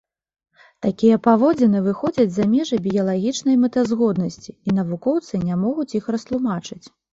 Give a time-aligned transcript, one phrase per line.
[0.85, 6.83] Такія паводзіны выходзяць за межы біялагічнай мэтазгоднасці, і навукоўцы не могуць іх растлумачыць.